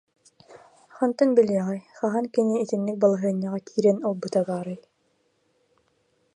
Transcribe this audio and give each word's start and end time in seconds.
Хантан 0.97 1.29
билиэҕэй, 1.37 1.79
хаһан 1.97 2.25
кини 2.33 2.55
итинник 2.63 2.97
балаһыанньаҕа 3.01 3.59
киирэн 3.67 3.97
ылбыта 4.09 4.39
баарай 4.49 4.79